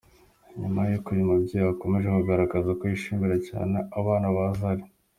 [0.47, 4.85] Ni nyuma y’uko uyu mubyeyi akomeje kugaragaza ko yishimira cyane abana ba Zari.